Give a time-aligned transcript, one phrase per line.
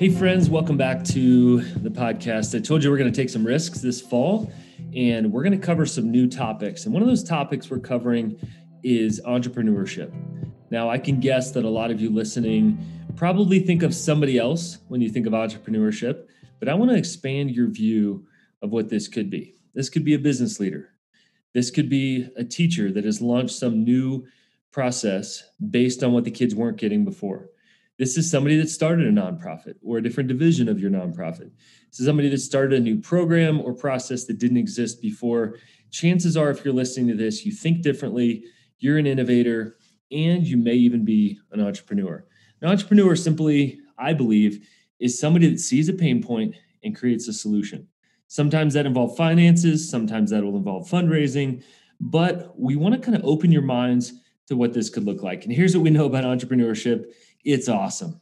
[0.00, 2.56] Hey, friends, welcome back to the podcast.
[2.56, 4.50] I told you we're going to take some risks this fall
[4.96, 6.86] and we're going to cover some new topics.
[6.86, 8.40] And one of those topics we're covering
[8.82, 10.10] is entrepreneurship.
[10.70, 12.82] Now, I can guess that a lot of you listening
[13.14, 16.28] probably think of somebody else when you think of entrepreneurship,
[16.60, 18.26] but I want to expand your view
[18.62, 19.54] of what this could be.
[19.74, 20.94] This could be a business leader,
[21.52, 24.26] this could be a teacher that has launched some new
[24.72, 27.49] process based on what the kids weren't getting before.
[28.00, 31.50] This is somebody that started a nonprofit or a different division of your nonprofit.
[31.90, 35.58] This is somebody that started a new program or process that didn't exist before.
[35.90, 38.42] Chances are, if you're listening to this, you think differently,
[38.78, 39.76] you're an innovator,
[40.10, 42.24] and you may even be an entrepreneur.
[42.62, 44.66] An entrepreneur, simply, I believe,
[44.98, 47.86] is somebody that sees a pain point and creates a solution.
[48.28, 51.62] Sometimes that involves finances, sometimes that will involve fundraising,
[52.00, 54.14] but we want to kind of open your minds
[54.50, 55.44] to what this could look like.
[55.44, 57.06] And here's what we know about entrepreneurship
[57.42, 58.20] it's awesome.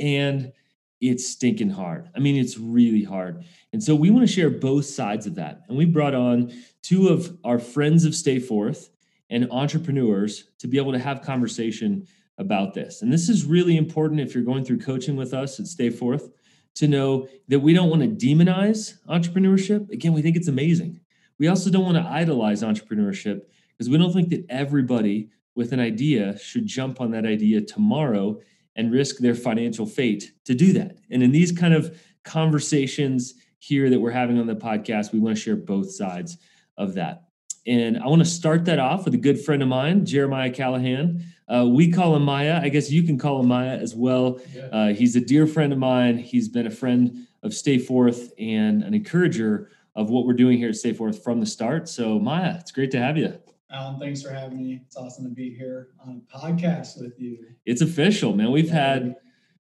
[0.00, 0.52] And
[1.00, 2.08] it's stinking hard.
[2.16, 3.44] I mean, it's really hard.
[3.72, 5.62] And so we want to share both sides of that.
[5.68, 6.52] And we brought on
[6.82, 8.90] two of our friends of Stay Forth
[9.28, 12.06] and entrepreneurs to be able to have conversation
[12.38, 13.02] about this.
[13.02, 16.30] And this is really important if you're going through coaching with us at Stay Forth
[16.76, 19.90] to know that we don't want to demonize entrepreneurship.
[19.90, 21.00] Again, we think it's amazing.
[21.38, 23.42] We also don't want to idolize entrepreneurship
[23.78, 28.40] because we don't think that everybody with an idea should jump on that idea tomorrow
[28.76, 30.96] and risk their financial fate to do that.
[31.10, 35.36] And in these kind of conversations here that we're having on the podcast, we want
[35.36, 36.38] to share both sides
[36.76, 37.24] of that.
[37.66, 41.24] And I want to start that off with a good friend of mine, Jeremiah Callahan.
[41.48, 42.60] Uh, we call him Maya.
[42.62, 44.40] I guess you can call him Maya as well.
[44.72, 46.18] Uh, he's a dear friend of mine.
[46.18, 50.68] He's been a friend of Stay Forth and an encourager of what we're doing here
[50.68, 51.88] at Stay Forth from the start.
[51.88, 53.36] So, Maya, it's great to have you.
[53.70, 54.80] Alan, thanks for having me.
[54.86, 57.44] It's awesome to be here on a podcast with you.
[57.66, 58.50] It's official, man.
[58.50, 59.16] We've had,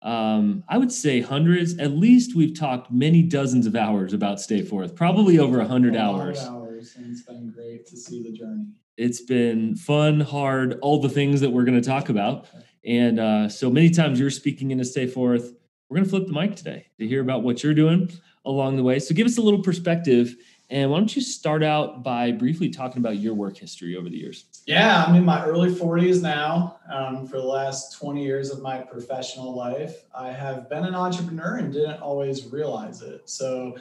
[0.03, 1.77] um, I would say, hundreds.
[1.79, 5.97] At least we've talked many dozens of hours about Stay Forth, probably over a hundred
[5.97, 6.39] hours.
[6.45, 8.67] hours, and it's been great to see the journey.
[8.97, 12.47] It's been fun, hard, all the things that we're going to talk about.
[12.85, 15.55] And uh, so many times you're speaking into Stay Forth.
[15.89, 18.11] We're going to flip the mic today to hear about what you're doing
[18.45, 19.01] along the way.
[19.01, 20.37] So give us a little perspective
[20.71, 24.19] and why don't you start out by briefly talking about your work history over the
[24.19, 24.45] years?
[24.67, 26.79] Yeah, I'm in my early 40s now.
[26.93, 31.57] Um, for the last 20 years of my professional life, I have been an entrepreneur
[31.57, 33.31] and didn't always realize it.
[33.31, 33.77] So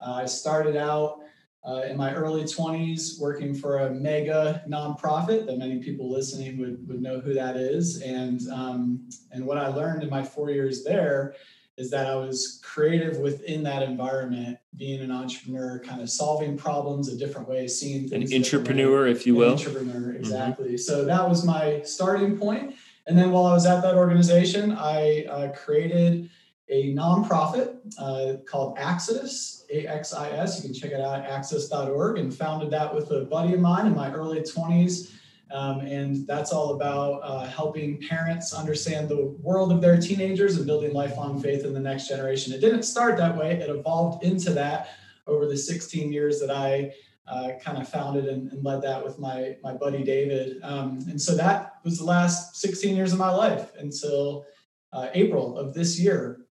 [0.00, 1.20] uh, I started out
[1.64, 6.88] uh, in my early 20s working for a mega nonprofit that many people listening would,
[6.88, 8.02] would know who that is.
[8.02, 11.36] And, um, and what I learned in my four years there
[11.78, 17.08] is that I was creative within that environment, being an entrepreneur, kind of solving problems
[17.08, 18.30] a different way, seeing things.
[18.30, 19.52] An entrepreneur, if you will.
[19.52, 20.16] entrepreneur, mm-hmm.
[20.16, 20.68] exactly.
[20.68, 20.76] Mm-hmm.
[20.76, 22.74] So that was my starting point.
[23.06, 26.30] And then while I was at that organization, I uh, created
[26.68, 30.58] a nonprofit uh, called Axis, A X I S.
[30.58, 33.86] You can check it out at axis.org, and founded that with a buddy of mine
[33.86, 35.12] in my early 20s
[35.52, 40.66] um, and that's all about uh, helping parents understand the world of their teenagers and
[40.66, 42.52] building lifelong faith in the next generation.
[42.52, 44.90] It didn't start that way, it evolved into that
[45.26, 46.92] over the 16 years that I
[47.28, 50.58] uh, kind of founded and, and, led that with my, my buddy David.
[50.64, 54.44] Um, and so that was the last 16 years of my life until
[54.92, 56.46] uh, April of this year,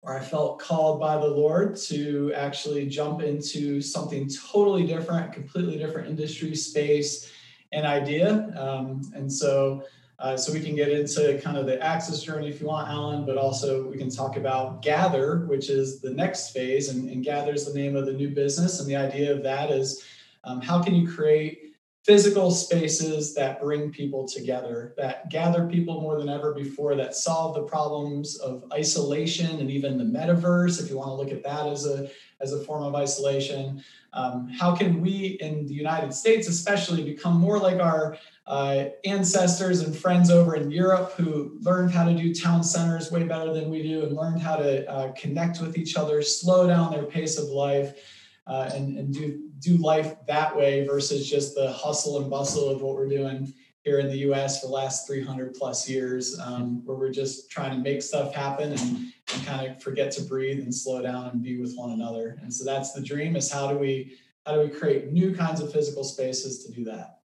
[0.00, 5.76] where I felt called by the Lord to actually jump into something totally different, completely
[5.76, 7.30] different industry space
[7.74, 8.54] an idea.
[8.56, 9.84] Um, and so,
[10.18, 13.26] uh, so we can get into kind of the Axis journey if you want, Alan,
[13.26, 16.88] but also we can talk about Gather, which is the next phase.
[16.88, 18.80] And, and Gather is the name of the new business.
[18.80, 20.04] And the idea of that is
[20.44, 21.63] um, how can you create
[22.04, 27.54] physical spaces that bring people together, that gather people more than ever before, that solve
[27.54, 31.66] the problems of isolation and even the metaverse, if you want to look at that
[31.66, 32.10] as a
[32.40, 33.82] as a form of isolation.
[34.12, 39.80] Um, how can we in the United States, especially, become more like our uh, ancestors
[39.80, 43.70] and friends over in Europe who learned how to do town centers way better than
[43.70, 47.38] we do and learned how to uh, connect with each other, slow down their pace
[47.38, 47.96] of life,
[48.46, 52.82] uh, and, and do, do life that way versus just the hustle and bustle of
[52.82, 53.52] what we're doing
[53.82, 57.70] here in the US for the last 300 plus years, um, where we're just trying
[57.70, 61.42] to make stuff happen and and kind of forget to breathe and slow down and
[61.42, 62.38] be with one another.
[62.42, 65.60] And so that's the dream is how do we how do we create new kinds
[65.60, 67.20] of physical spaces to do that?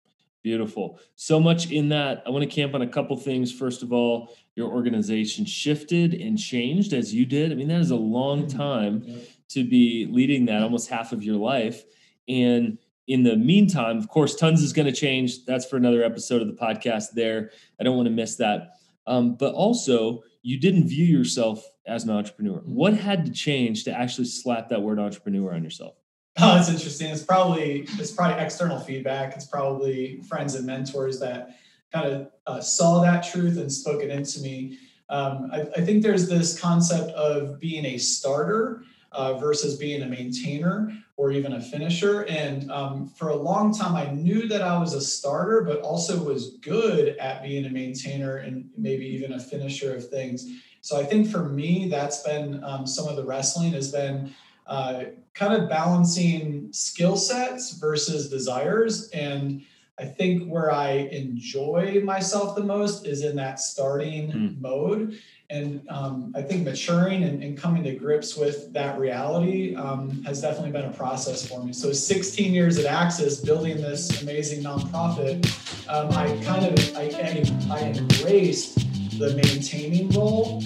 [0.42, 1.00] Beautiful.
[1.16, 2.22] So much in that.
[2.26, 3.50] I want to camp on a couple things.
[3.50, 7.50] First of all, your organization shifted and changed as you did.
[7.50, 8.56] I mean, that is a long mm-hmm.
[8.56, 9.20] time.
[9.50, 11.84] To be leading that, almost half of your life.
[12.28, 15.44] And in the meantime, of course, tons is going to change.
[15.44, 17.50] That's for another episode of the podcast there.
[17.80, 18.72] I don't want to miss that.
[19.06, 22.60] Um, but also, you didn't view yourself as an entrepreneur.
[22.64, 25.94] What had to change to actually slap that word entrepreneur on yourself?
[26.38, 27.10] Oh, that's interesting.
[27.10, 29.34] It's probably it's probably external feedback.
[29.34, 31.56] It's probably friends and mentors that
[31.92, 34.78] kind of uh, saw that truth and spoke it into me.
[35.08, 38.82] Um, I, I, think there's this concept of being a starter
[39.16, 42.22] uh, versus being a maintainer or even a finisher.
[42.24, 46.22] And um, for a long time, I knew that I was a starter, but also
[46.22, 50.46] was good at being a maintainer and maybe even a finisher of things.
[50.82, 54.34] So I think for me, that's been um, some of the wrestling has been
[54.66, 59.08] uh, kind of balancing skill sets versus desires.
[59.10, 59.62] And
[59.98, 64.60] I think where I enjoy myself the most is in that starting mm.
[64.60, 65.18] mode.
[65.48, 70.40] And um, I think maturing and, and, coming to grips with that reality um, has
[70.40, 71.72] definitely been a process for me.
[71.72, 75.46] So 16 years at Axis, building this amazing nonprofit,
[75.88, 77.10] um, I kind of I,
[77.70, 78.74] I, embraced
[79.18, 80.62] the maintaining role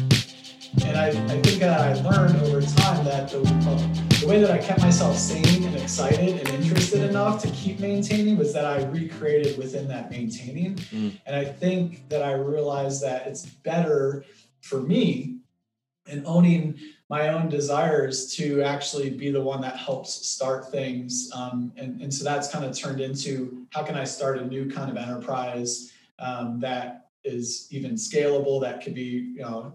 [0.84, 4.50] and I, I think that I learned over time that the, uh, the way that
[4.50, 8.84] I kept myself sane and excited and interested enough to keep maintaining was that I
[8.84, 10.76] recreated within that maintaining.
[10.76, 11.18] Mm.
[11.26, 14.24] And I think that I realized that it's better
[14.60, 15.38] for me
[16.06, 16.78] and owning
[17.08, 21.30] my own desires to actually be the one that helps start things.
[21.34, 24.70] Um, and, and so that's kind of turned into how can I start a new
[24.70, 29.74] kind of enterprise um, that is even scalable, that could be, you know,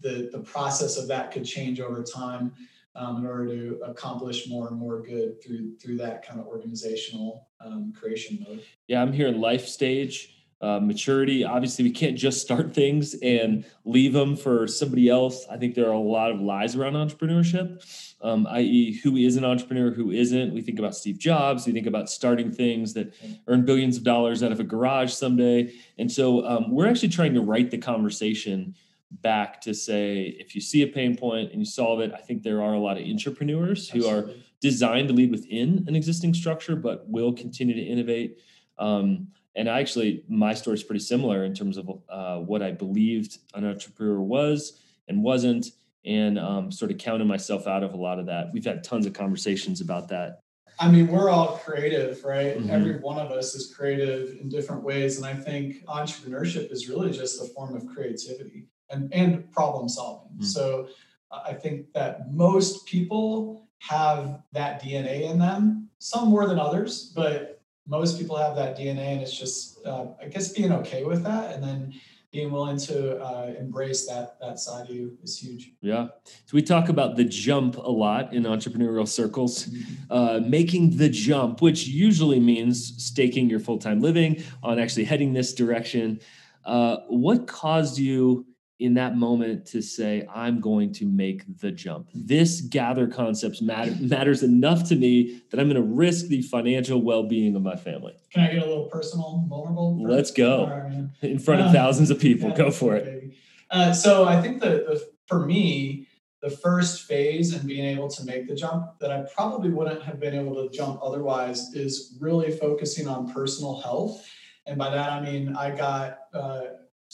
[0.00, 2.52] the, the process of that could change over time
[2.94, 7.48] um, in order to accomplish more and more good through through that kind of organizational
[7.60, 8.62] um, creation mode.
[8.86, 10.35] Yeah, I'm here in life stage.
[10.62, 11.44] Uh, maturity.
[11.44, 15.44] Obviously, we can't just start things and leave them for somebody else.
[15.50, 17.84] I think there are a lot of lies around entrepreneurship,
[18.22, 20.54] um, i.e., who is an entrepreneur, who isn't.
[20.54, 21.66] We think about Steve Jobs.
[21.66, 23.12] We think about starting things that
[23.48, 25.74] earn billions of dollars out of a garage someday.
[25.98, 28.74] And so, um, we're actually trying to write the conversation
[29.10, 32.42] back to say if you see a pain point and you solve it i think
[32.42, 34.30] there are a lot of entrepreneurs who are
[34.60, 38.38] designed to lead within an existing structure but will continue to innovate
[38.78, 43.38] um, and actually my story is pretty similar in terms of uh, what i believed
[43.54, 45.72] an entrepreneur was and wasn't
[46.04, 49.06] and um, sort of counting myself out of a lot of that we've had tons
[49.06, 50.40] of conversations about that
[50.78, 52.58] I mean, we're all creative, right?
[52.58, 52.70] Mm-hmm.
[52.70, 55.16] Every one of us is creative in different ways.
[55.16, 60.32] And I think entrepreneurship is really just a form of creativity and, and problem solving.
[60.32, 60.44] Mm-hmm.
[60.44, 60.88] So
[61.30, 67.12] uh, I think that most people have that DNA in them, some more than others,
[67.14, 67.55] but
[67.86, 69.12] most people have that DNA.
[69.12, 71.52] And it's just, uh, I guess, being okay with that.
[71.52, 71.94] And then
[72.32, 75.72] being willing to uh, embrace that that side of you is huge.
[75.80, 76.08] Yeah.
[76.24, 80.12] So we talk about the jump a lot in entrepreneurial circles, mm-hmm.
[80.12, 85.32] uh, making the jump, which usually means staking your full time living on actually heading
[85.32, 86.20] this direction.
[86.64, 88.44] Uh, what caused you
[88.78, 92.08] in that moment to say i'm going to make the jump.
[92.14, 97.00] This gather concepts matter, matters enough to me that i'm going to risk the financial
[97.02, 98.14] well-being of my family.
[98.30, 100.02] Can i get a little personal vulnerable?
[100.02, 100.66] let's go.
[100.66, 102.50] right, in front of uh, thousands of people.
[102.50, 103.32] yeah, go for it.
[103.70, 106.06] uh, so i think that the, for me
[106.42, 110.20] the first phase in being able to make the jump that i probably wouldn't have
[110.20, 114.28] been able to jump otherwise is really focusing on personal health.
[114.66, 116.60] And by that i mean i got uh,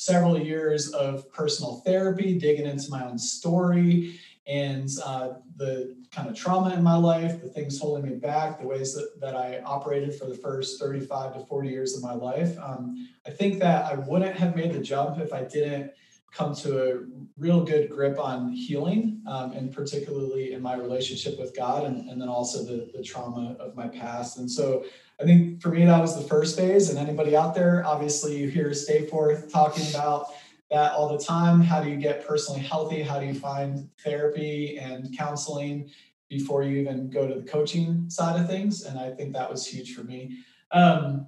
[0.05, 6.35] several years of personal therapy, digging into my own story and uh, the kind of
[6.35, 10.15] trauma in my life, the things holding me back, the ways that, that I operated
[10.15, 12.59] for the first 35 to 40 years of my life.
[12.59, 15.93] Um, I think that I wouldn't have made the jump if I didn't
[16.33, 17.01] come to a
[17.39, 22.21] real good grip on healing, um, and particularly in my relationship with God, and, and
[22.21, 24.39] then also the, the trauma of my past.
[24.39, 24.85] And so
[25.23, 26.91] I think for me, that was the first phase.
[26.91, 30.27] And anybody out there, obviously, you hear Stay Forth talking about
[30.71, 31.61] that all the time.
[31.61, 33.03] How do you get personally healthy?
[33.03, 35.91] How do you find therapy and counseling
[36.29, 38.83] before you even go to the coaching side of things?
[38.83, 40.39] And I think that was huge for me.
[40.73, 41.27] Um,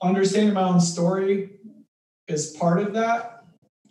[0.00, 1.50] understanding my own story
[2.28, 3.44] is part of that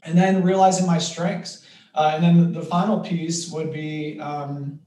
[0.04, 1.66] and then realizing my strengths.
[1.94, 4.80] Uh, and then the final piece would be um,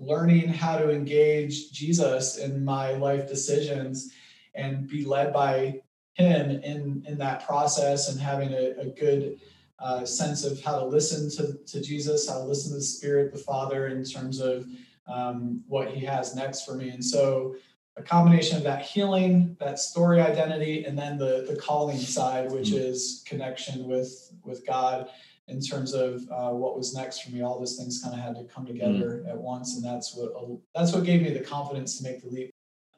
[0.00, 4.12] learning how to engage Jesus in my life decisions
[4.54, 5.80] and be led by
[6.14, 9.40] Him in, in that process and having a, a good
[9.78, 13.32] uh, sense of how to listen to, to Jesus, how to listen to the Spirit,
[13.32, 14.66] the Father, in terms of
[15.06, 16.88] um, what He has next for me.
[16.88, 17.54] And so
[17.96, 22.68] a combination of that healing, that story identity, and then the the calling side, which
[22.68, 22.78] mm-hmm.
[22.78, 25.08] is connection with with God
[25.50, 27.42] in terms of uh, what was next for me.
[27.42, 29.28] All those things kind of had to come together mm.
[29.28, 30.32] at once, and that's what
[30.74, 32.50] that's what gave me the confidence to make the leap.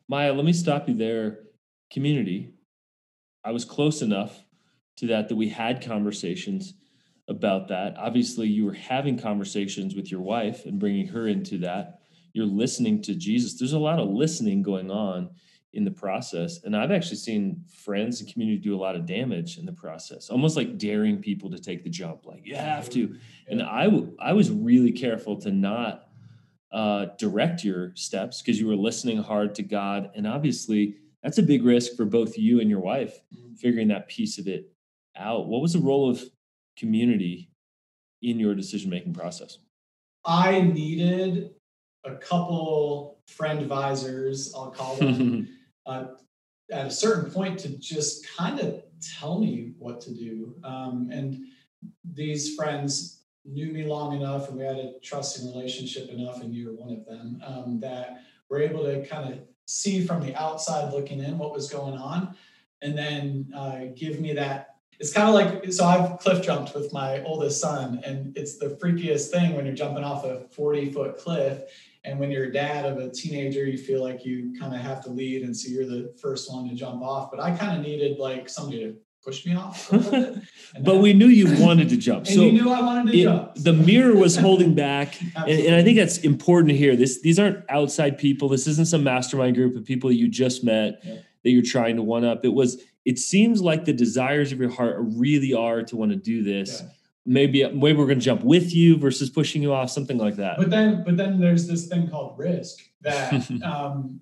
[0.08, 1.40] Maya, let me stop you there.
[1.90, 2.54] Community,
[3.44, 4.44] I was close enough
[4.98, 6.74] to that that we had conversations.
[7.28, 7.96] about that.
[7.96, 12.00] Obviously, you were having conversations with your wife and bringing her into that.
[12.32, 13.58] You're listening to Jesus.
[13.58, 15.30] There's a lot of listening going on
[15.74, 16.62] in the process.
[16.64, 20.28] And I've actually seen friends and community do a lot of damage in the process,
[20.28, 23.16] almost like daring people to take the jump, like you have to.
[23.48, 26.08] And I, w- I was really careful to not
[26.72, 30.10] uh, direct your steps because you were listening hard to God.
[30.14, 33.54] And obviously, that's a big risk for both you and your wife, mm-hmm.
[33.54, 34.72] figuring that piece of it
[35.16, 35.46] out.
[35.46, 36.22] What was the role of
[36.76, 37.50] community
[38.20, 39.58] in your decision making process?
[40.24, 41.50] I needed
[42.04, 45.48] a couple friend advisors, I'll call them,
[45.86, 46.04] uh,
[46.70, 48.82] at a certain point to just kind of
[49.18, 50.54] tell me what to do.
[50.64, 51.44] Um, and
[52.12, 56.74] these friends knew me long enough and we had a trusting relationship enough, and you're
[56.74, 61.20] one of them, um, that we're able to kind of see from the outside looking
[61.20, 62.36] in what was going on
[62.82, 64.72] and then uh, give me that
[65.02, 68.78] it's kind of like so I've cliff jumped with my oldest son, and it's the
[68.80, 71.62] freakiest thing when you're jumping off a 40 foot cliff.
[72.04, 75.02] And when you're a dad of a teenager, you feel like you kind of have
[75.04, 77.30] to lead, and so you're the first one to jump off.
[77.30, 79.88] But I kind of needed like somebody to push me off.
[80.80, 82.26] but we knew you wanted to jump.
[82.26, 83.54] so you knew I wanted to it, jump.
[83.54, 85.20] The mirror was holding back.
[85.36, 86.96] and, and, I think that's important to hear.
[86.96, 88.48] This these aren't outside people.
[88.48, 92.24] This isn't some mastermind group of people you just met that you're trying to one
[92.24, 92.44] up.
[92.44, 96.16] It was it seems like the desires of your heart really are to want to
[96.16, 96.82] do this.
[96.82, 96.88] Yeah.
[97.24, 100.58] Maybe maybe we're going to jump with you versus pushing you off, something like that.
[100.58, 104.20] But then, but then there's this thing called risk that, um,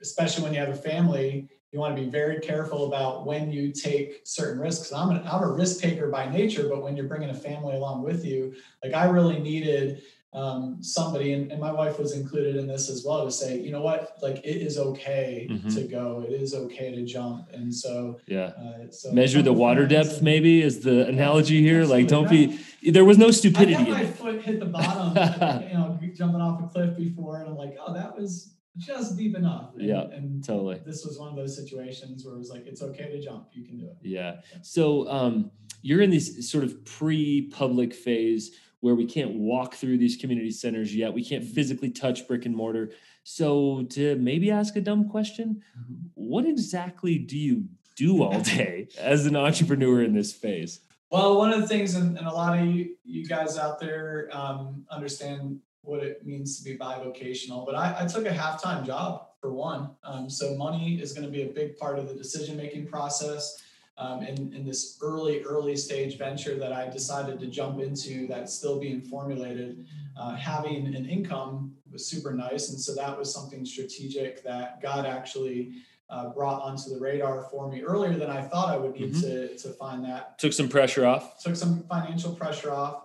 [0.00, 3.72] especially when you have a family, you want to be very careful about when you
[3.72, 4.92] take certain risks.
[4.92, 8.02] I'm, an, I'm a risk taker by nature, but when you're bringing a family along
[8.02, 10.02] with you, like I really needed
[10.36, 13.72] um, somebody, and, and, my wife was included in this as well, to say, you
[13.72, 15.68] know what, like it is okay mm-hmm.
[15.70, 18.52] to go, it is okay to jump, and so yeah.
[18.58, 21.84] Uh, so measure the water depth, and, maybe is the analogy here.
[21.84, 22.60] Like, don't be.
[22.82, 23.74] There was no stupidity.
[23.76, 25.16] I had my foot hit the bottom,
[25.68, 29.36] you know, jumping off a cliff before, and I'm like, oh, that was just deep
[29.36, 29.70] enough.
[29.74, 30.82] And, yeah, and totally.
[30.84, 33.64] This was one of those situations where it was like, it's okay to jump, you
[33.64, 33.96] can do it.
[34.02, 34.36] Yeah.
[34.52, 34.58] yeah.
[34.62, 35.50] So um,
[35.82, 38.50] you're in this sort of pre-public phase
[38.86, 41.12] where we can't walk through these community centers yet.
[41.12, 42.92] We can't physically touch brick and mortar.
[43.24, 45.94] So, to maybe ask a dumb question, mm-hmm.
[46.14, 47.64] what exactly do you
[47.96, 50.82] do all day as an entrepreneur in this phase?
[51.10, 54.28] Well, one of the things, and, and a lot of you, you guys out there
[54.32, 58.86] um, understand what it means to be bivocational, but I, I took a half time
[58.86, 59.90] job for one.
[60.04, 63.60] Um, so, money is going to be a big part of the decision making process
[63.98, 68.52] um, in, in this early, early stage venture that I decided to jump into that's
[68.52, 69.86] still being formulated,
[70.18, 72.68] uh, having an income was super nice.
[72.70, 75.72] And so that was something strategic that God actually
[76.10, 79.20] uh, brought onto the radar for me earlier than I thought I would need mm-hmm.
[79.20, 80.38] to, to find that.
[80.38, 81.42] Took some pressure off.
[81.42, 83.04] Took some financial pressure off.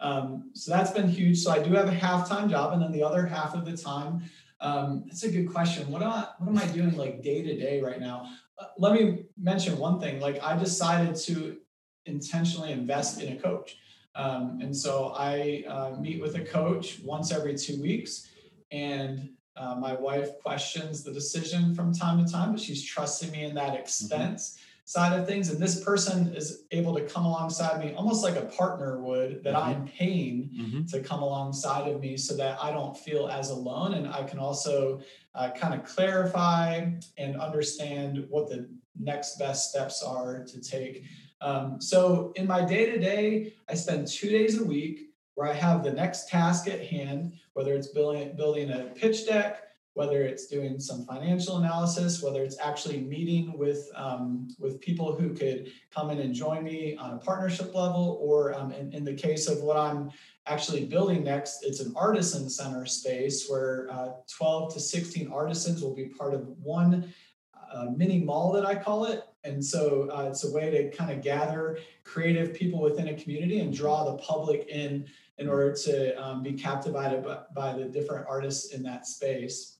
[0.00, 1.38] Um, so that's been huge.
[1.38, 4.22] So I do have a half-time job, and then the other half of the time,
[4.60, 5.90] um, that's a good question.
[5.90, 8.28] What am I, what am I doing like day to day right now?
[8.78, 10.20] Let me mention one thing.
[10.20, 11.58] Like I decided to
[12.06, 13.76] intentionally invest in a coach.
[14.14, 18.28] Um, and so I uh, meet with a coach once every two weeks.
[18.72, 23.44] And uh, my wife questions the decision from time to time, but she's trusting me
[23.44, 23.82] in that mm-hmm.
[23.82, 24.69] expense mm-hmm.
[24.90, 25.50] Side of things.
[25.50, 29.54] And this person is able to come alongside me almost like a partner would that
[29.54, 29.68] mm-hmm.
[29.68, 30.86] I'm paying mm-hmm.
[30.86, 33.94] to come alongside of me so that I don't feel as alone.
[33.94, 35.00] And I can also
[35.36, 38.68] uh, kind of clarify and understand what the
[38.98, 41.04] next best steps are to take.
[41.40, 45.54] Um, so in my day to day, I spend two days a week where I
[45.54, 49.69] have the next task at hand, whether it's building, building a pitch deck,
[50.00, 55.34] whether it's doing some financial analysis, whether it's actually meeting with um, with people who
[55.34, 59.12] could come in and join me on a partnership level, or um, in, in, the
[59.12, 60.10] case of what I'm
[60.46, 65.94] actually building next, it's an artisan center space where uh, 12 to 16 artisans will
[65.94, 67.12] be part of one
[67.70, 69.24] uh, mini mall that I call it.
[69.44, 73.60] And so uh, it's a way to kind of gather creative people within a community
[73.60, 75.04] and draw the public in
[75.36, 79.78] in order to um, be captivated by, by the different artists in that space.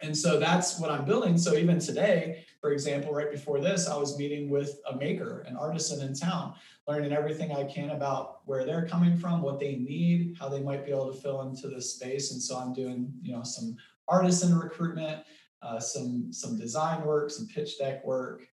[0.00, 1.38] And so that's what I'm building.
[1.38, 5.56] So even today, for example, right before this, I was meeting with a maker, an
[5.56, 6.54] artisan in town,
[6.86, 10.84] learning everything I can about where they're coming from, what they need, how they might
[10.84, 12.32] be able to fill into this space.
[12.32, 13.76] And so I'm doing, you know, some
[14.08, 15.22] artisan recruitment,
[15.62, 18.46] uh, some some design work, some pitch deck work,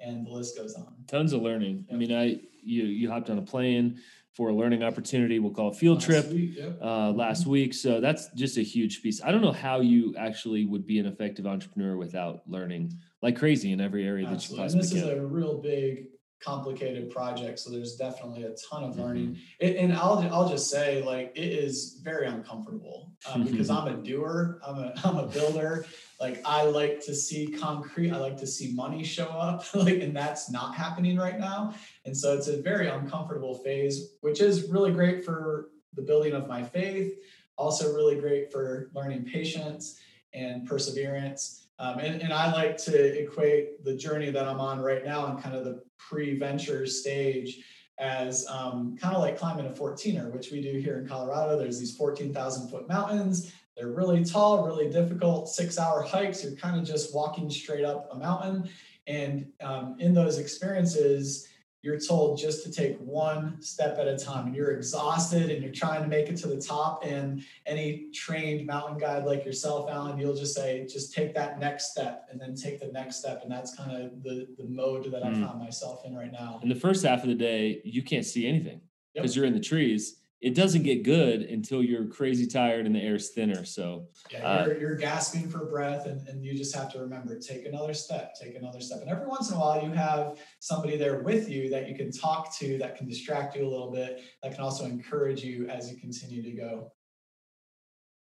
[0.00, 0.94] and the list goes on.
[1.06, 1.86] Tons of learning.
[1.92, 4.00] I mean, I you you hopped on a plane
[4.36, 5.38] for a learning opportunity.
[5.38, 7.50] We'll call it field last trip week, uh, last mm-hmm.
[7.50, 7.74] week.
[7.74, 9.22] So that's just a huge piece.
[9.22, 13.72] I don't know how you actually would be an effective entrepreneur without learning like crazy
[13.72, 14.68] in every area Absolutely.
[14.68, 15.18] that you possibly and this can.
[15.18, 16.08] is a real big
[16.42, 17.58] complicated project.
[17.58, 19.38] So there's definitely a ton of learning.
[19.60, 19.84] Mm-hmm.
[19.84, 24.60] And I'll I'll just say like it is very uncomfortable um, because I'm a doer.
[24.66, 25.86] I'm a I'm a builder.
[26.20, 28.10] Like I like to see concrete.
[28.10, 29.64] I like to see money show up.
[29.74, 31.74] like and that's not happening right now.
[32.04, 36.46] And so it's a very uncomfortable phase, which is really great for the building of
[36.48, 37.14] my faith.
[37.56, 39.98] Also really great for learning patience
[40.34, 41.65] and perseverance.
[41.78, 45.42] Um, and, and I like to equate the journey that I'm on right now and
[45.42, 47.64] kind of the pre-venture stage
[47.98, 51.58] as um, kind of like climbing a 14er, which we do here in Colorado.
[51.58, 53.52] There's these 14,000 foot mountains.
[53.76, 56.42] They're really tall, really difficult, six hour hikes.
[56.42, 58.68] You're kind of just walking straight up a mountain.
[59.06, 61.48] And um, in those experiences,
[61.86, 65.72] you're told just to take one step at a time and you're exhausted and you're
[65.72, 70.18] trying to make it to the top and any trained mountain guide like yourself alan
[70.18, 73.52] you'll just say just take that next step and then take the next step and
[73.52, 75.28] that's kind of the the mode that mm.
[75.28, 78.26] i found myself in right now in the first half of the day you can't
[78.26, 78.80] see anything
[79.14, 79.36] because yep.
[79.36, 83.30] you're in the trees it doesn't get good until you're crazy tired and the air's
[83.30, 83.64] thinner.
[83.64, 87.38] So yeah, you're, uh, you're gasping for breath, and, and you just have to remember
[87.38, 89.00] take another step, take another step.
[89.00, 92.12] And every once in a while, you have somebody there with you that you can
[92.12, 95.90] talk to that can distract you a little bit, that can also encourage you as
[95.90, 96.92] you continue to go.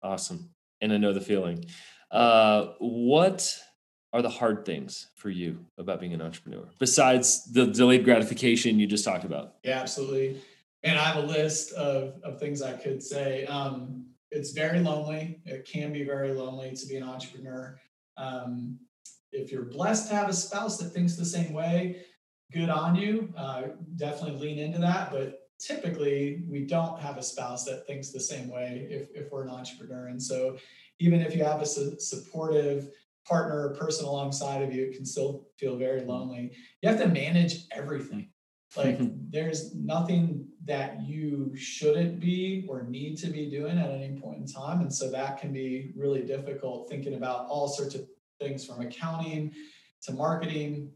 [0.03, 0.51] Awesome.
[0.81, 1.65] And I know the feeling.
[2.11, 3.59] Uh, what
[4.13, 8.87] are the hard things for you about being an entrepreneur besides the delayed gratification you
[8.87, 9.55] just talked about?
[9.65, 10.41] Yeah, absolutely
[10.85, 13.47] and I have a list of, of things I could say.
[13.47, 15.41] Um, it's very lonely.
[15.47, 17.81] It can be very lonely to be an entrepreneur.
[18.17, 18.79] Um,
[19.33, 22.05] if you're blessed to have a spouse that thinks the same way,
[22.53, 23.33] good on you.
[23.37, 23.63] Uh,
[23.97, 25.11] definitely lean into that.
[25.11, 29.45] But typically, we don't have a spouse that thinks the same way if, if we're
[29.45, 30.09] an entrepreneur.
[30.09, 30.59] And so,
[31.01, 32.91] even if you have a su- supportive
[33.27, 36.53] partner or person alongside of you, it can still feel very lonely.
[36.83, 38.29] You have to manage everything.
[38.77, 39.17] Like mm-hmm.
[39.31, 44.47] there's nothing that you shouldn't be or need to be doing at any point in
[44.47, 44.81] time.
[44.81, 48.07] And so that can be really difficult thinking about all sorts of
[48.41, 49.53] things from accounting
[50.03, 50.91] to marketing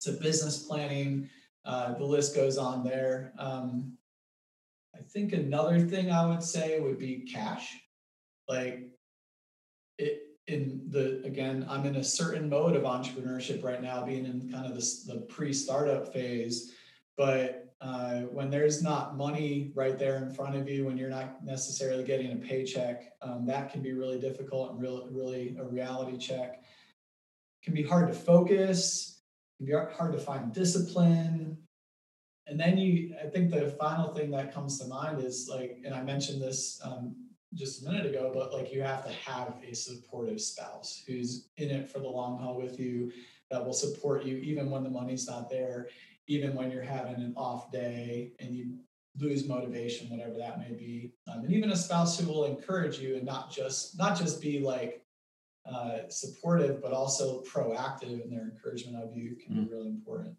[0.00, 1.28] to business planning.
[1.64, 3.32] Uh, the list goes on there.
[3.38, 3.96] Um,
[4.94, 7.74] I think another thing I would say would be cash.
[8.48, 8.90] Like
[9.98, 14.50] it in the again, I'm in a certain mode of entrepreneurship right now, being in
[14.52, 16.72] kind of this the pre-startup phase
[17.16, 21.44] but uh, when there's not money right there in front of you, when you're not
[21.44, 26.16] necessarily getting a paycheck, um, that can be really difficult and really, really a reality
[26.16, 26.62] check.
[27.60, 29.20] It can be hard to focus.
[29.58, 31.58] Can be hard to find discipline.
[32.46, 35.94] And then you, I think the final thing that comes to mind is like, and
[35.94, 37.16] I mentioned this um,
[37.54, 41.70] just a minute ago, but like you have to have a supportive spouse who's in
[41.70, 43.12] it for the long haul with you,
[43.50, 45.88] that will support you even when the money's not there
[46.26, 48.74] even when you're having an off day and you
[49.18, 51.12] lose motivation, whatever that may be.
[51.28, 54.60] Um, and even a spouse who will encourage you and not just not just be
[54.60, 55.02] like
[55.70, 59.64] uh, supportive, but also proactive in their encouragement of you can mm-hmm.
[59.64, 60.36] be really important.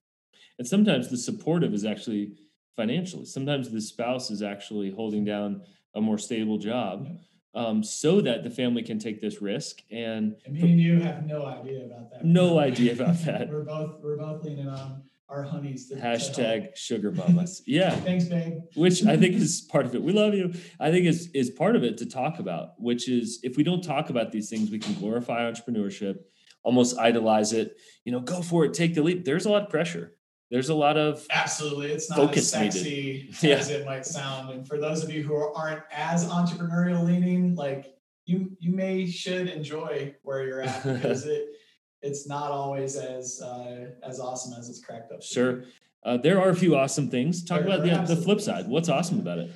[0.59, 2.33] And sometimes the supportive is actually
[2.75, 3.25] financially.
[3.25, 5.61] Sometimes the spouse is actually holding down
[5.95, 7.07] a more stable job.
[7.55, 9.81] Um, so that the family can take this risk.
[9.89, 12.23] And, and me and you have no idea about that.
[12.23, 13.49] No idea about that.
[13.49, 15.91] we're both we're both leaning on our honeys.
[15.91, 17.61] Hashtag sugar mamas.
[17.67, 17.91] Yeah.
[17.91, 18.59] Thanks, babe.
[18.75, 20.01] which I think is part of it.
[20.01, 20.53] We love you.
[20.79, 23.83] I think is is part of it to talk about, which is if we don't
[23.83, 26.19] talk about these things, we can glorify entrepreneurship,
[26.63, 27.77] almost idolize it.
[28.05, 29.25] You know, go for it, take the leap.
[29.25, 30.13] There's a lot of pressure.
[30.49, 31.91] There's a lot of absolutely.
[31.91, 33.59] It's not as sexy needed.
[33.59, 33.77] as yeah.
[33.77, 34.49] it might sound.
[34.51, 39.49] And for those of you who aren't as entrepreneurial leaning, like you, you may should
[39.49, 41.47] enjoy where you're at because it
[42.01, 45.21] it's not always as uh, as awesome as it's cracked up.
[45.23, 45.63] Sure,
[46.03, 47.43] uh, there are a few awesome things.
[47.43, 48.67] Talk there, about the, the flip side.
[48.67, 49.51] What's awesome about it?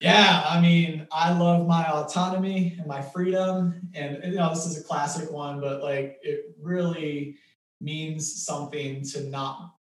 [0.00, 4.80] Yeah, I mean, I love my autonomy and my freedom, and you know, this is
[4.80, 7.36] a classic one, but like it really
[7.80, 9.74] means something to not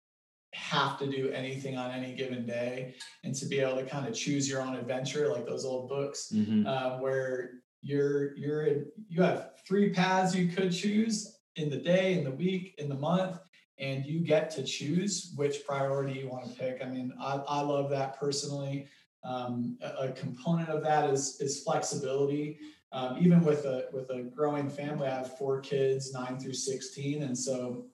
[0.54, 4.16] have to do anything on any given day and to be able to kind of
[4.16, 6.66] choose your own adventure like those old books mm-hmm.
[6.66, 8.68] uh, where you're you're
[9.08, 12.96] you have three paths you could choose in the day, in the week, in the
[12.96, 13.40] month,
[13.78, 16.82] and you get to choose which priority you want to pick.
[16.82, 18.88] I mean, I, I love that personally.
[19.24, 22.58] Um, a, a, component of that is is flexibility.
[22.94, 27.24] Um, even with a with a growing family, I have four kids, nine through sixteen,
[27.24, 27.86] and so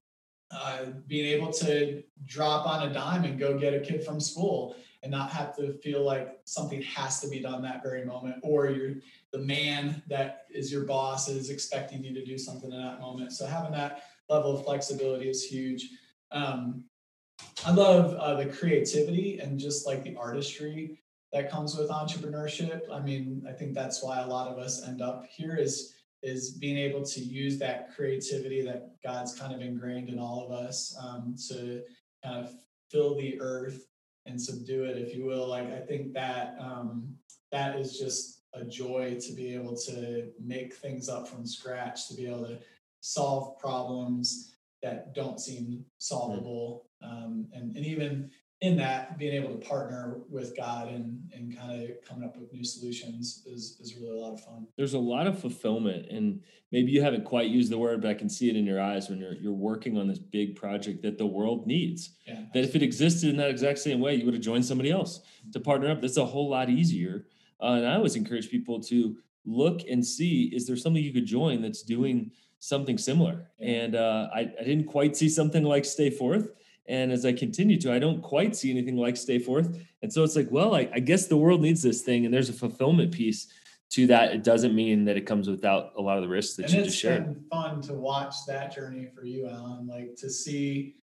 [0.51, 4.75] uh, being able to drop on a dime and go get a kid from school
[5.05, 8.69] and not have to feel like something has to be done that very moment or
[8.69, 8.95] you're
[9.31, 13.31] the man that is your boss is expecting you to do something in that moment
[13.31, 15.89] so having that level of flexibility is huge
[16.31, 16.83] um,
[17.65, 20.99] I love uh, the creativity and just like the artistry
[21.33, 22.81] that comes with entrepreneurship.
[22.91, 26.51] I mean, I think that's why a lot of us end up here is is
[26.51, 30.95] being able to use that creativity that God's kind of ingrained in all of us
[30.99, 31.83] um, to
[32.23, 32.51] kind of
[32.89, 33.85] fill the earth
[34.25, 35.47] and subdue it, if you will.
[35.47, 37.15] Like I think that um,
[37.51, 42.15] that is just a joy to be able to make things up from scratch, to
[42.15, 42.59] be able to
[43.01, 48.29] solve problems that don't seem solvable, um, and and even
[48.61, 52.53] in that being able to partner with God and and kind of coming up with
[52.53, 54.67] new solutions is is really a lot of fun.
[54.77, 56.41] There's a lot of fulfillment and
[56.71, 59.09] maybe you haven't quite used the word but I can see it in your eyes
[59.09, 62.11] when you're you're working on this big project that the world needs.
[62.25, 64.91] Yeah, that if it existed in that exact same way you would have joined somebody
[64.91, 66.01] else to partner up.
[66.01, 67.27] That's a whole lot easier.
[67.61, 71.25] Uh, and I always encourage people to look and see is there something you could
[71.25, 73.51] join that's doing something similar.
[73.59, 73.69] Yeah.
[73.69, 76.49] And uh, I, I didn't quite see something like Stay Forth
[76.87, 79.79] and as I continue to, I don't quite see anything like Stay Forth.
[80.01, 82.49] And so it's like, well, I, I guess the world needs this thing, and there's
[82.49, 83.47] a fulfillment piece
[83.91, 84.33] to that.
[84.33, 86.83] It doesn't mean that it comes without a lot of the risks that and you
[86.83, 87.23] just shared.
[87.23, 89.87] It's been fun to watch that journey for you, Alan.
[89.87, 90.95] Like to see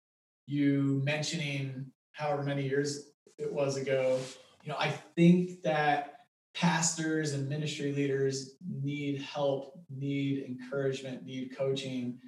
[0.46, 4.18] you mentioning however many years it was ago.
[4.62, 6.14] You know, I think that
[6.54, 12.18] pastors and ministry leaders need help, need encouragement, need coaching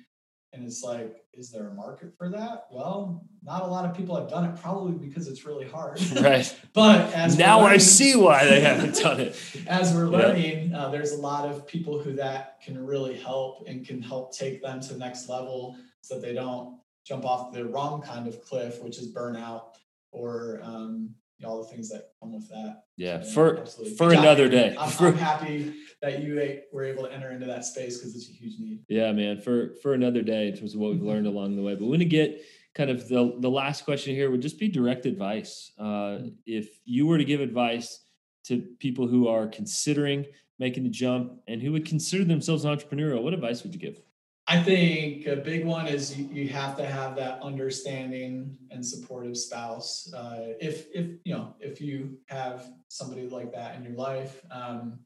[0.55, 2.67] and it's like, is there a market for that?
[2.71, 6.01] Well, not a lot of people have done it, probably because it's really hard.
[6.15, 6.55] Right.
[6.73, 9.37] but as now learning, I see why they haven't done it.
[9.67, 13.85] as we're learning, uh, there's a lot of people who that can really help and
[13.85, 17.65] can help take them to the next level so that they don't jump off the
[17.65, 19.75] wrong kind of cliff, which is burnout
[20.13, 21.11] or um,
[21.45, 22.85] all the things that come with that.
[22.97, 23.97] Yeah, for absolutely.
[23.97, 24.77] for another day.
[24.79, 28.29] I'm, for, I'm, happy that you were able to enter into that space because it's
[28.29, 28.85] a huge need.
[28.89, 29.41] Yeah, man.
[29.41, 31.75] For for another day in terms of what we've learned along the way.
[31.75, 32.43] But we're gonna get
[32.75, 35.73] kind of the the last question here would just be direct advice.
[35.79, 36.29] Uh, mm-hmm.
[36.47, 38.01] if you were to give advice
[38.45, 40.27] to people who are considering
[40.59, 44.01] making the jump and who would consider themselves entrepreneurial, what advice would you give?
[44.47, 49.39] I think a big one is you, you have to have that understanding and supportive
[49.39, 50.13] spouse.
[50.13, 54.99] Uh, if if you know if you have somebody like that in your life, um,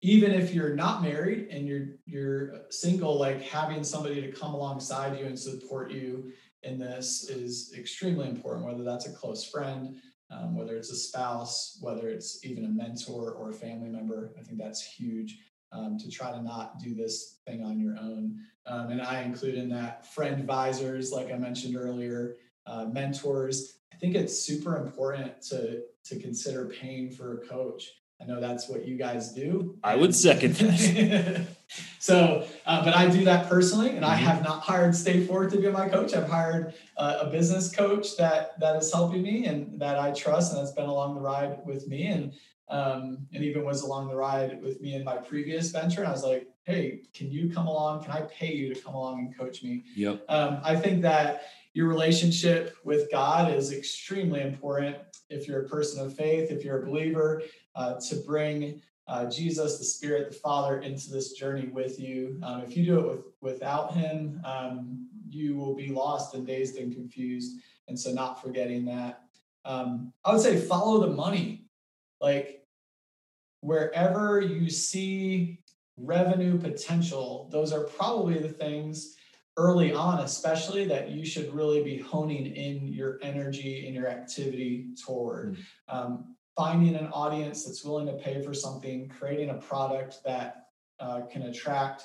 [0.00, 5.18] even if you're not married and you're you're single, like having somebody to come alongside
[5.18, 6.32] you and support you
[6.62, 8.64] in this is extremely important.
[8.64, 9.96] Whether that's a close friend,
[10.30, 14.42] um, whether it's a spouse, whether it's even a mentor or a family member, I
[14.42, 15.38] think that's huge
[15.72, 18.38] um, to try to not do this thing on your own.
[18.66, 23.78] Um, and I include in that friend advisors, like I mentioned earlier, uh, mentors.
[23.92, 27.90] I think it's super important to to consider paying for a coach.
[28.20, 29.78] I know that's what you guys do.
[29.82, 31.46] I would second that.
[31.98, 34.26] so, uh, but I do that personally, and I mm-hmm.
[34.26, 36.14] have not hired Stay Forth to be my coach.
[36.14, 40.52] I've hired uh, a business coach that that is helping me and that I trust,
[40.52, 42.06] and that's been along the ride with me.
[42.06, 42.32] And
[42.70, 46.00] um, and even was along the ride with me in my previous venture.
[46.00, 48.04] And I was like, hey, can you come along?
[48.04, 49.84] Can I pay you to come along and coach me?
[49.96, 50.24] Yep.
[50.28, 51.42] Um, I think that
[51.74, 54.96] your relationship with God is extremely important.
[55.28, 57.42] If you're a person of faith, if you're a believer,
[57.74, 62.38] uh, to bring uh, Jesus, the Spirit, the Father into this journey with you.
[62.44, 66.76] Um, if you do it with, without Him, um, you will be lost and dazed
[66.76, 67.58] and confused.
[67.88, 69.22] And so, not forgetting that.
[69.64, 71.64] Um, I would say follow the money.
[72.20, 72.59] Like
[73.60, 75.60] wherever you see
[75.96, 79.16] revenue potential, those are probably the things
[79.56, 84.88] early on, especially that you should really be honing in your energy and your activity
[85.04, 85.56] toward.
[85.56, 85.64] Mm.
[85.88, 90.66] Um, finding an audience that's willing to pay for something, creating a product that
[90.98, 92.04] uh, can attract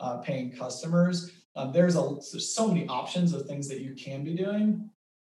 [0.00, 1.32] uh, paying customers.
[1.56, 4.88] Um, there's, a, there's so many options of things that you can be doing.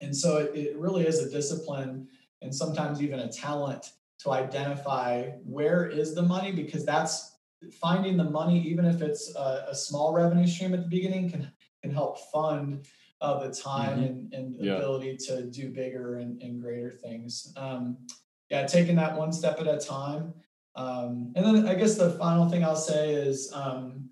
[0.00, 2.08] And so it, it really is a discipline
[2.42, 7.36] and sometimes even a talent to identify where is the money because that's
[7.80, 11.50] finding the money even if it's a, a small revenue stream at the beginning can
[11.82, 12.86] can help fund
[13.20, 14.04] uh, the time mm-hmm.
[14.04, 14.74] and, and yeah.
[14.74, 17.96] ability to do bigger and, and greater things um,
[18.50, 20.32] yeah taking that one step at a time
[20.76, 24.08] um, and then i guess the final thing i'll say is um,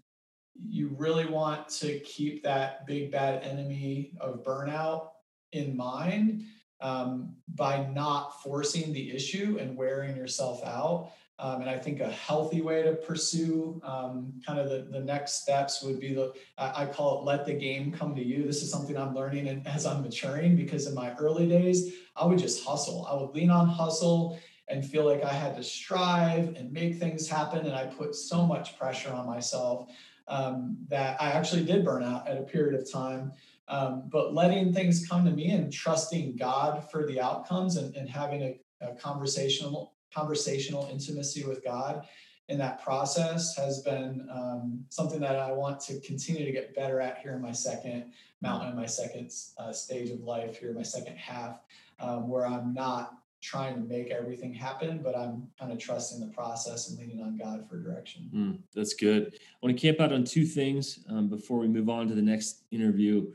[0.57, 5.09] you really want to keep that big bad enemy of burnout
[5.53, 6.45] in mind
[6.81, 11.13] um, by not forcing the issue and wearing yourself out.
[11.39, 15.43] Um, and I think a healthy way to pursue um, kind of the, the next
[15.43, 18.45] steps would be the, I call it let the game come to you.
[18.45, 22.25] This is something I'm learning and as I'm maturing because in my early days, I
[22.27, 23.07] would just hustle.
[23.11, 27.29] I would lean on hustle and feel like I had to strive and make things
[27.29, 27.67] happen.
[27.67, 29.91] And I put so much pressure on myself
[30.29, 33.33] um, that I actually did burn out at a period of time.
[33.69, 38.09] Um, but letting things come to me and trusting God for the outcomes and, and
[38.09, 42.07] having a, a conversational conversational intimacy with God
[42.49, 47.01] in that process has been um, something that I want to continue to get better
[47.01, 51.17] at here in my second mountain, my second uh, stage of life here, my second
[51.17, 51.61] half,
[52.01, 56.33] um, where I'm not trying to make everything happen, but I'm kind of trusting the
[56.33, 58.31] process and leaning on God for direction.
[58.35, 59.35] Mm, that's good.
[59.35, 62.23] I want to camp out on two things um, before we move on to the
[62.23, 63.27] next interview.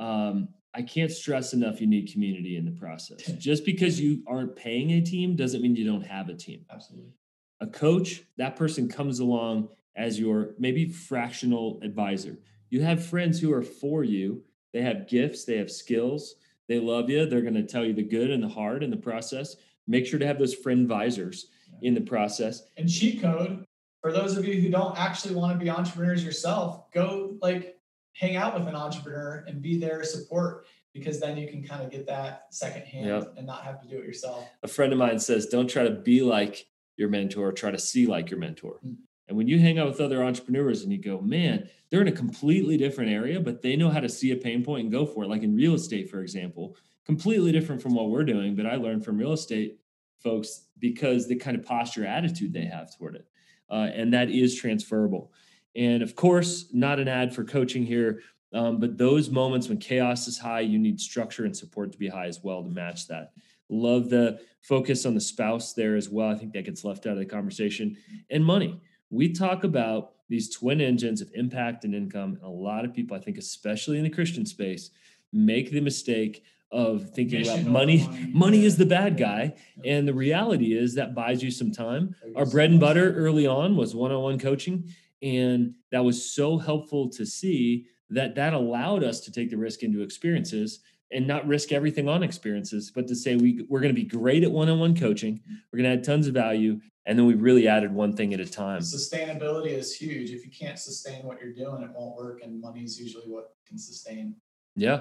[0.00, 3.20] Um, I can't stress enough you need community in the process.
[3.38, 6.64] Just because you aren't paying a team doesn't mean you don't have a team.
[6.72, 7.12] Absolutely.
[7.60, 12.38] A coach, that person comes along as your maybe fractional advisor.
[12.70, 14.42] You have friends who are for you.
[14.72, 16.36] They have gifts, they have skills,
[16.68, 17.26] they love you.
[17.26, 19.56] They're going to tell you the good and the hard in the process.
[19.88, 21.88] Make sure to have those friend visors yeah.
[21.88, 22.62] in the process.
[22.76, 23.64] And cheat code
[24.00, 27.76] for those of you who don't actually want to be entrepreneurs yourself, go like
[28.12, 31.90] hang out with an entrepreneur and be their support because then you can kind of
[31.90, 33.34] get that second hand yep.
[33.36, 34.48] and not have to do it yourself.
[34.62, 38.06] A friend of mine says, don't try to be like your mentor, try to see
[38.06, 38.80] like your mentor.
[38.84, 38.94] Mm-hmm.
[39.28, 42.12] And when you hang out with other entrepreneurs and you go, man, they're in a
[42.12, 45.22] completely different area, but they know how to see a pain point and go for
[45.22, 45.28] it.
[45.28, 48.56] Like in real estate, for example, completely different from what we're doing.
[48.56, 49.78] But I learned from real estate
[50.18, 53.26] folks because the kind of posture attitude they have toward it.
[53.70, 55.32] Uh, and that is transferable.
[55.76, 60.26] And of course, not an ad for coaching here, um, but those moments when chaos
[60.26, 63.32] is high, you need structure and support to be high as well to match that.
[63.68, 66.28] Love the focus on the spouse there as well.
[66.28, 67.96] I think that gets left out of the conversation.
[68.30, 68.80] And money
[69.10, 72.34] we talk about these twin engines of impact and income.
[72.34, 74.90] And a lot of people, I think, especially in the Christian space,
[75.32, 78.08] make the mistake of thinking about money.
[78.32, 79.54] Money, is the bad guy.
[79.84, 82.14] And the reality is that buys you some time.
[82.36, 84.88] Our bread and butter early on was one on one coaching.
[85.22, 89.82] And that was so helpful to see that that allowed us to take the risk
[89.82, 90.80] into experiences
[91.12, 94.44] and not risk everything on experiences, but to say we, we're going to be great
[94.44, 95.40] at one on one coaching.
[95.72, 96.80] We're going to add tons of value.
[97.06, 98.80] And then we really added one thing at a time.
[98.80, 100.30] Sustainability is huge.
[100.30, 102.42] If you can't sustain what you're doing, it won't work.
[102.42, 104.36] And money is usually what can sustain.
[104.76, 105.00] Yeah.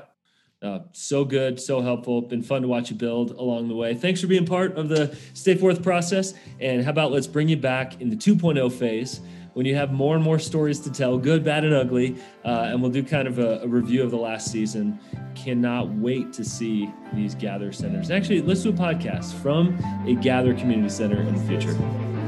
[0.62, 2.22] Uh, so good, so helpful.
[2.22, 3.94] Been fun to watch you build along the way.
[3.94, 6.34] Thanks for being part of the Stay Forth process.
[6.60, 9.22] And how about let's bring you back in the 2.0 phase
[9.60, 12.16] when you have more and more stories to tell, good, bad, and ugly.
[12.46, 14.98] Uh, and we'll do kind of a, a, review of the last season.
[15.36, 18.10] Cannot wait to see these gather centers.
[18.10, 21.78] Actually, let's do a podcast from a gather community center in the future.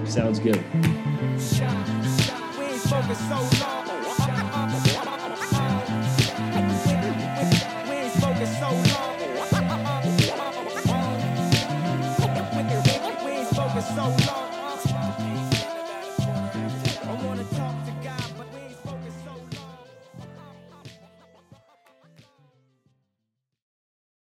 [0.05, 0.61] Sounds good.